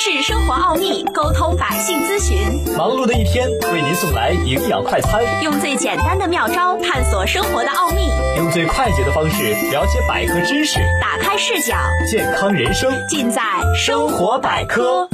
[0.00, 2.74] 诠释生活奥秘，沟通百姓咨询。
[2.74, 8.08] 忙碌的一天，为您送来营养快餐，用最简单的妙招探索生活的奥秘，
[8.38, 11.76] 用最快捷的方式了解百科知识，打开视角，
[12.10, 13.42] 健康人生尽在
[13.76, 15.06] 生活百科。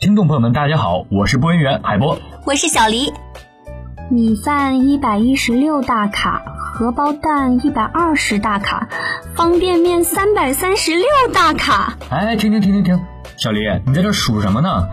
[0.00, 3.12] 听众朋友们，大家好，我是播音员海波，我是小黎。
[4.10, 6.42] 米饭一百一十六大卡，
[6.74, 8.88] 荷包蛋一百二十大卡，
[9.36, 11.96] 方便面三百三十六大卡。
[12.08, 13.04] 哎，停停停停停，
[13.36, 14.88] 小黎，你在这数什么呢？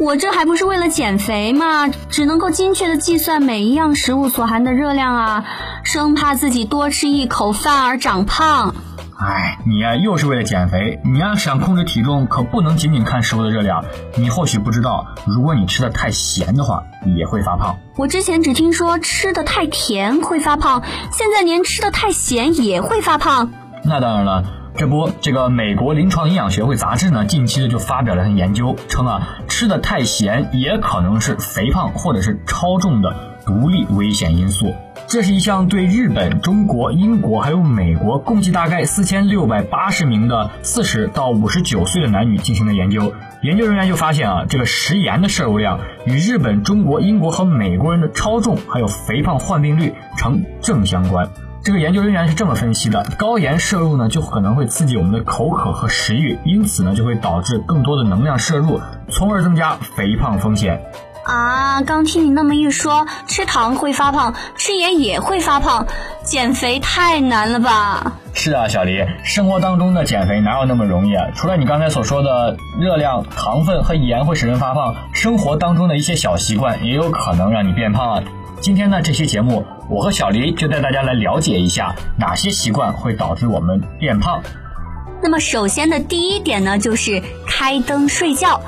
[0.00, 1.88] 我这还不是为了减肥吗？
[2.08, 5.44] 只能够精确的计算每一样食物所含的热量啊，
[5.84, 8.74] 生怕自己多吃一口饭而长胖。
[9.16, 13.84] 哎，你呀、又是为了减肥，你呀、想控制体重，可不能仅仅看食物的热量。
[14.16, 16.82] 你或许不知道，如果你吃的太咸的话，
[17.16, 17.78] 也会发胖。
[17.96, 20.82] 我之前只听说吃的太甜会发胖，
[21.12, 23.52] 现在连吃的太咸也会发胖。
[23.86, 24.44] 那当然了，
[24.76, 34.74] 这不，这个美国临床营养学会杂志呢，近期的就发表了一项研究，称啊，吃的太咸也可能是肥胖或者是超重的独立危险因素。
[35.06, 43.12] 这是一项对日本、中国、英国还有美国共计大概四千六百八十名的四十到五十九岁的男女进行的研究。
[43.42, 51.28] 研究人员就发现啊，这个食盐的摄入量与日本、中国、英国和美国人的超重还有肥胖患病率呈正相关。
[51.64, 60.82] 这个研究人员是这么分析的：高盐摄入呢，就可能会刺激我们的口渴和食欲，因此呢，就会导致更多的能量摄入，从而增加肥胖风险。
[61.24, 65.86] 啊，刚听你那么一说，吃糖会发胖，吃盐也会发胖，
[66.22, 68.12] 减肥太难了吧？
[68.34, 71.28] 是啊，小黎，生活当中的减肥哪有那么容易啊？
[71.34, 78.22] 除了你刚才所说的热量、糖分和盐会使人发胖，生活当中的一些小习惯也有可能让你变胖啊。
[78.64, 84.42] 今天呢，这期节目，我和小黎就带大家来了解一下哪些习惯会导致我们变胖。
[85.22, 88.58] 那么首先的第一点呢，就是开灯睡觉。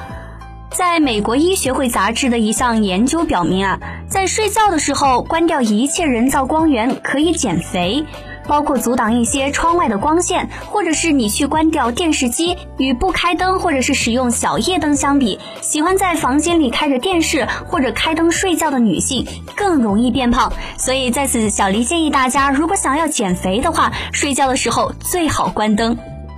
[0.71, 8.05] 在美国医学会杂志的一项研究表明啊，在睡觉的时候关掉一切人造光源可以减肥，
[8.47, 12.57] 包括阻挡一些窗外的光线，或者是你去关掉电视机。
[12.79, 20.53] 与不开灯或者是使用小夜灯相比，喜欢在房间里开着电视或者开灯睡觉的女性更容易变胖。
[20.79, 25.97] 所以在此，小黎建议大家，如果想要减肥的话，睡觉的时候最好关灯。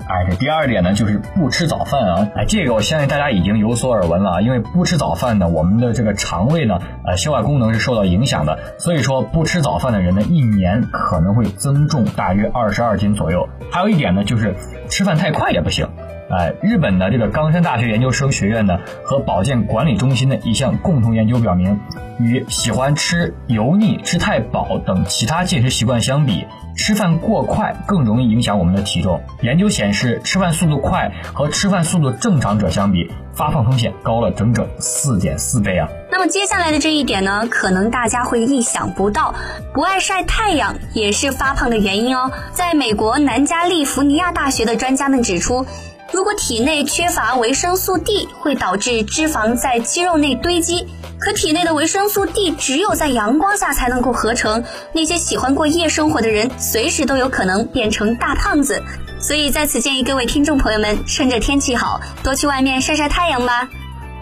[0.08, 2.28] 哎，这第二点呢，就是不吃早饭啊。
[2.34, 4.41] 哎，这个我相信大家已经有所耳闻了啊。
[4.41, 8.58] 因为不吃早饭呢，我们的这个肠胃呢，呃，消化功能是受到影响的。
[8.78, 13.47] 所以说，不吃早饭的人呢，一年可能会增重大约二十二斤左右。
[13.70, 14.56] 还有一点呢，就是
[14.88, 15.86] 吃饭太快也不行。
[16.30, 21.80] 哎，日本的这个冈山大学研究生学院呢和保健管理中心的一项共同研究表明，
[22.18, 26.47] 与喜欢吃油腻、吃太饱等其他进食习惯相比，
[26.88, 29.22] 吃饭过快更容易影响我们的体重。
[29.43, 35.87] 研究显示，吃饭速度快和吃饭速度正常者相比，发胖风险高了整整四点四倍啊！
[36.10, 39.34] 那么接下来的这一点呢，可能大家会意想不到，
[39.75, 42.31] 不爱晒太阳也是发胖的原因哦。
[42.53, 45.66] 在美国南加利福尼亚大学的专家们指出。
[46.10, 50.86] 如果体内缺乏维生素 D，会导致脂肪在肌肉内堆积。
[51.19, 58.82] 可体内的维生素 D 只有在阳光下才能够合成，那些喜欢过夜生活的人，随时都有可能变成大胖子。
[59.18, 63.68] 所以在此建议各位听众朋友们，趁着天气好，多去外面晒晒太阳吧。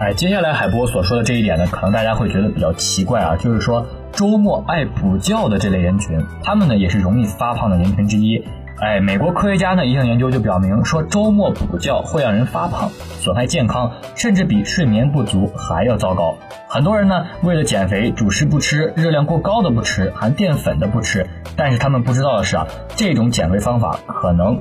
[0.01, 8.43] 哎，接下来海波所说的这一点呢，可能大家会觉得比较奇怪啊，就是说周末爱补觉的这类人群，他们呢也是容易发胖的人群之一。
[8.79, 16.37] 哎，美国科学家呢一项研究就表明说，周末补觉会让人发胖，损害健康，甚至比睡眠不足还要糟糕。
[16.69, 21.27] 很多人呢为了减肥，主食不吃，热量过高的不吃，含淀粉的不吃，
[21.57, 24.61] 但是他们不知道的是啊，这种减肥方法可能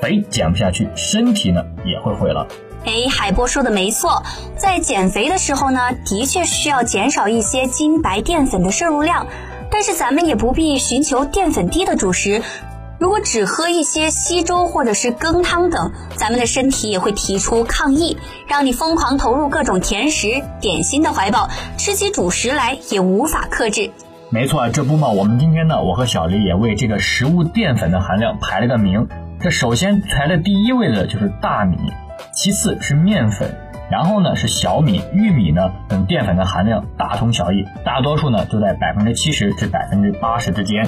[0.00, 2.48] 肥减不下去，身体呢也会毁了。
[2.84, 4.24] 哎，海波说的没错，
[4.56, 9.24] 在减肥的时候呢，的确需要减少一些精白淀粉的摄入量，
[9.70, 12.42] 但是咱们也不必寻求淀粉低的主食。
[13.02, 18.16] 如果只喝一些稀粥或者是羹汤等，咱们的身体也会提出抗议，
[18.46, 20.28] 让你疯狂投入各种甜食、
[20.60, 23.90] 点心的怀抱，吃起主食来也无法克制。
[24.30, 29.08] 没错，这不嘛，我们今天呢，我和小黎也为这个食物淀粉的含量排了个名。
[29.40, 31.76] 这首先排在第一位的就是大米，
[32.32, 33.56] 其次是面粉，
[33.90, 40.86] 然后呢是小米、玉米呢等淀粉的含量大同小异，大多数呢就在百分之七十至百分之八十之间。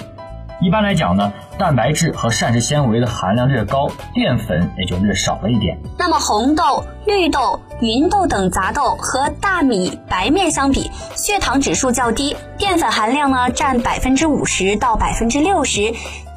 [0.64, 5.78] 一般来讲呢，蛋白质和膳食纤维的含量略高，淀粉也就略少了一点。
[5.98, 15.92] 那么红豆、绿豆、芸豆等杂豆和大米、白面相比，血糖指数较低，淀粉含量呢占百分之五十到百分之六十。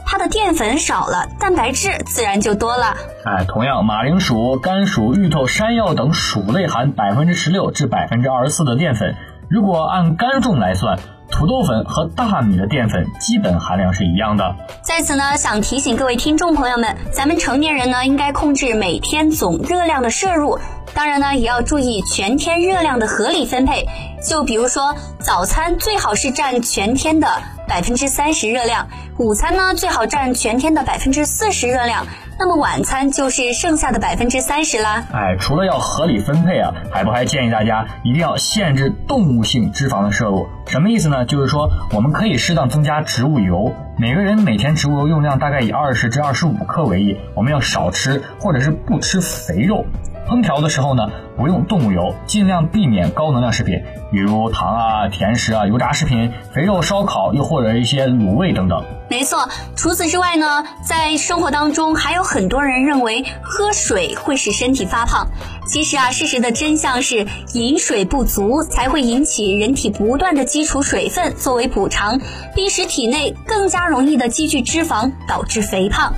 [0.06, 2.98] 它的淀粉少了，蛋白质自然就多了。
[3.24, 9.16] 哎，同样，马铃薯、甘薯、芋头、山药等薯类含百分之十六至百分之二十四的淀粉。
[9.50, 11.00] 如果按干重来算，
[11.32, 14.56] 土豆粉和大米的淀粉基本含量是一样的。
[14.82, 20.58] 在此呢，想提醒各位听众朋友们，咱们成年人呢应该控制每天总热量的摄入，
[20.94, 23.86] 当然呢也要注意全天热量的合理分配。
[24.24, 27.28] 就比如说，早餐最好是占全天的
[27.68, 28.88] 百分之三十热量，
[29.20, 32.06] 午餐呢最好占全天的百分之四十热量。
[32.38, 35.04] 那么晚餐就是剩下的百分之三十啦。
[35.12, 40.48] 哎，除了要合理分配啊，海波还建议大家一定要限制动物性脂肪的摄入。
[40.68, 41.26] 什么意思呢？
[41.26, 43.74] 就是说我们可以适当增加植物油。
[43.98, 49.84] 每个人每天植物油用量大概以二十至二十五克为宜，我们要少吃或者是不吃肥肉。
[50.28, 53.82] 烹调的时候呢，不用动物油，尽量避免高能量食品，
[54.12, 58.84] 比如糖啊、甜食啊、油炸食品、肥肉烧烤，又或者一些卤味等等。
[59.10, 59.48] 没错，
[59.78, 65.28] 除此之外呢，在生活当中还有很多人认为喝水会使身体发胖。
[65.66, 72.20] 其实啊，事实的真相是饮水不足才会引起人体不断的基础水分作为补偿，
[72.54, 76.14] 并使体内更加容易的积聚脂肪，导致肥胖。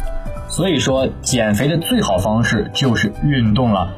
[0.49, 3.93] 所以说，减肥的最好方式就是运动了。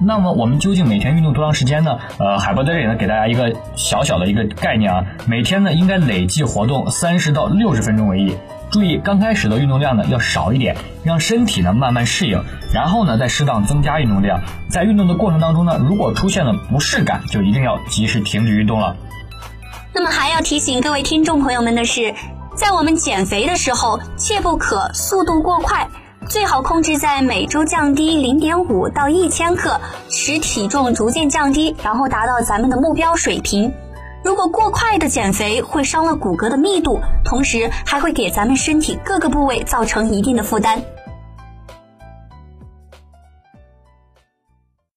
[0.00, 1.98] 那么我们究竟每天运动多长时间呢？
[2.18, 8.36] 呃，海波在这里呢，给大家一个小小的一个概念啊，每天呢应该累计活动三十到六十分钟为宜。
[8.70, 12.42] 注意，刚开始的运动量呢要少一点，让身体呢慢慢适应，
[12.72, 14.40] 然后呢再适当增加运动量。
[14.68, 18.96] 在运动的过程当中呢，如果出现了不适感，就一定要及时停止运动了。
[19.94, 22.14] 那么还要提醒各位听众朋友们的是。
[22.54, 25.88] 在我们减肥的时候，切不可速度过快，
[26.28, 33.72] 最好控制在每周降低零点五到一千克，使体重逐渐降低，然后达到咱们的目标水平。
[34.22, 40.80] 如果过快的减肥会伤了骨骼的密度，同时还会给咱们身体各个部位造成一定的负担。